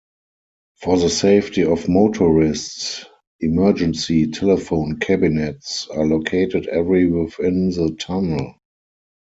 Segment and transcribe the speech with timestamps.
[0.77, 3.05] For the safety of motorists,
[3.39, 8.55] emergency telephone cabinets are located every within the tunnel.